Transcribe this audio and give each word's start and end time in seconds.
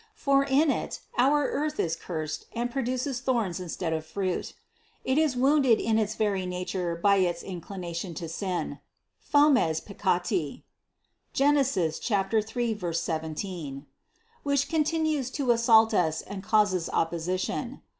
For 0.15 0.43
in 0.43 0.71
it 0.71 0.99
our 1.15 1.47
earth 1.47 1.79
is 1.79 1.95
cursed 1.95 2.47
and 2.55 2.71
produces 2.71 3.21
thorns 3.21 3.59
instead 3.59 3.93
of 3.93 4.03
fruit. 4.03 4.55
It 5.05 5.19
is 5.19 5.37
wounded 5.37 5.79
in 5.79 5.99
its 5.99 6.15
very 6.15 6.47
nature 6.47 6.95
by 6.95 7.17
its 7.17 7.43
inclina 7.43 7.95
tion 7.95 8.15
to 8.15 8.27
sin— 8.27 8.79
"fomes 9.31 9.79
Peccati" 9.79 10.63
(Gen. 11.33 11.63
3, 11.63 12.79
17), 12.93 13.85
which 14.41 14.67
con 14.71 14.83
tinues 14.83 15.31
to 15.33 15.51
assault 15.51 15.93
us 15.93 16.23
and 16.23 16.41
causes 16.41 16.89
opposition. 16.91 17.83